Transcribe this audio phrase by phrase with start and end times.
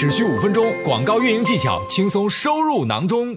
[0.00, 3.36] 只需五分钟，广告运营技巧轻松收入囊中。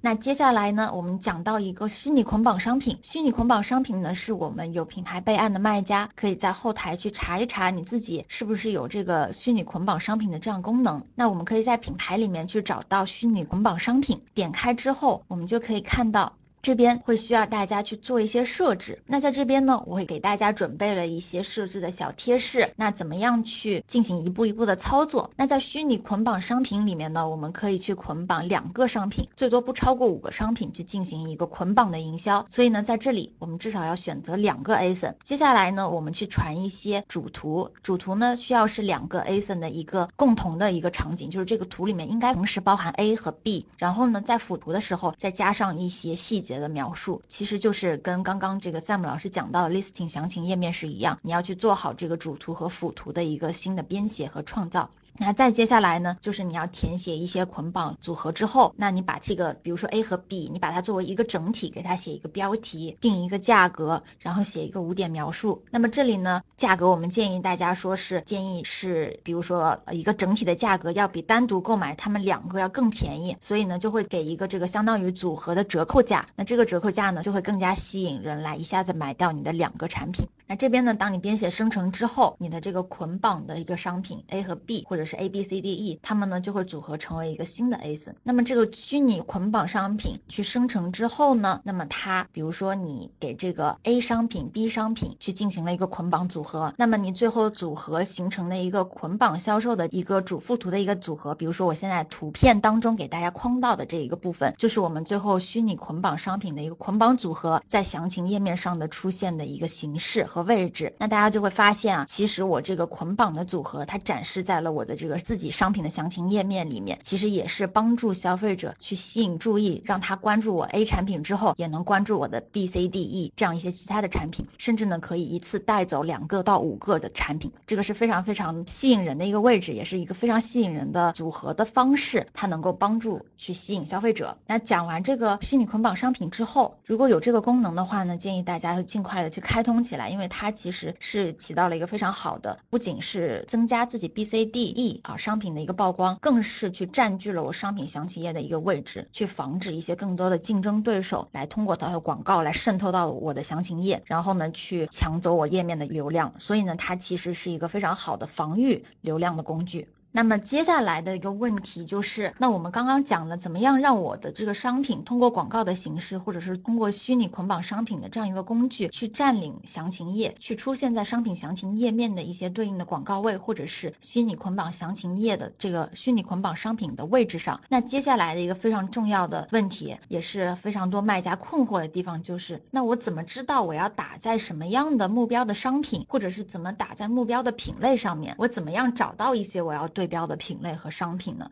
[0.00, 2.98] 那接下来呢，我们讲到一个虚拟捆绑商品。
[3.00, 11.06] 虚拟捆绑商品呢，是我们有品牌备案的卖家可以在后台去查一查你自己是不是有这个虚拟捆绑商品的这样功能。
[11.14, 16.32] 那我们可以在品牌里面去找到虚拟捆绑商品，点开之后，我们就可以看到。
[16.64, 25.30] 这边会需要大家去做一些设置，那在这边呢，我会给大家准备了一些设置的小贴士，那怎么样去进行一步一步的操作？
[25.36, 32.46] 那在虚拟捆绑商品里面呢，我们可以去捆绑两个商品，最多不超过五个商品去进行一个捆绑的营销。
[32.48, 35.16] 所以呢，在这里我们至少要选择两个 ASIN。
[35.22, 43.66] 接下来呢，我们去传一些主图，主图呢需要是两个 ASIN 的一个共同的一个场景，就是这个图里面应该同时包含 A 和 B。
[43.76, 46.53] 然后呢，在辅图的时候再加上一些细节。
[46.60, 54.90] 的描述其实就是跟刚刚这个 Sam 老师讲到的 listing 详情页面是一样，你要去做好这个主图和辅图的一个新的编写和创造。
[55.16, 65.62] 那再接下来呢，就是你要填写一些捆绑组合之后，那你把这个，比如说 A 和 B，你把它作为一个整体，给它写一个标题，定一个价格，然后写一个五点描述。
[65.70, 76.26] 那么这里呢，价格我们建议大家说是建议是，比如说一个整体的价格要比单独购买它们两个要更便宜，所以呢就会给一个这个相当于组合的折扣价。
[76.34, 80.26] 那这个折扣价呢就会更加吸引人来一下子买掉你的两个产品。
[80.46, 88.14] 那这边呢，当你编写生成之后，你的这个捆绑的一个商品 A 和 B，或者是 A B C D E，它们呢就会组合成为一个新的 ASIN。
[88.22, 110.24] 那么这个虚拟捆绑商品去生成之后呢，那么它比如说你给这个 A 商品、B 商品去进行了一个捆绑组合，那么你最后组合形成的一个捆绑销售的一个主副图的一个组合，比如说我现在图片当中给大家框到的这一个部分，就是我们最后虚拟捆绑商品的一个捆绑组合在详情页面上的出现的一个形式。
[110.24, 134.36] 和位置，那大家就会发现啊，其实我这个捆绑的组合，它展示在了我的这个自己商品的详情页面里面，其实也是帮助消费者去吸引注意，让他关注我 A 产品之后，也能关注我的 B、C、D、E 这样一些其他的产品，甚至呢可以一次带走两个到五个的产品，这个是非常非常吸引人的一个位置，也是一个非常吸引人的组合的方式，它能够帮助去吸引消费者。
[134.46, 140.24] 那讲完这个虚拟捆绑商品之后，如果有这个功能的话呢，建议大家就尽快的去开通起来，因为。
[140.34, 156.38] 它其实是起到了一个非常好的，不仅是增加自己 B C D E 啊商品的一个曝光，更是去占据了我商品详情页的一个位置，去防止一些更多的竞争对手来通过它的广告来渗透到我的详情页，然后呢去抢走我页面的流量。
[156.38, 159.88] 所以呢，它其实是一个非常好的防御流量的工具。
[160.16, 177.60] 那么接下来的一个问题就是，那我们刚刚讲了怎么样让我的这个商品通过广告的形式，或者是通过虚拟捆绑商品的这样一个工具去占领详情页，去出现在商品详情页面的一些对应的广告位，或者是虚拟捆绑详情页的这个虚拟捆绑商品的位置上。
[177.68, 188.36] 那接下来的一个非常重要的问题，也是非常多卖家困惑的地方，就是那我怎么知道我要打在什么样的目标的商品，或者是怎么打在目标的品类上面？
[188.38, 190.03] 我怎么样找到一些我要对？
[190.04, 191.50] 对标的品类和商品呢？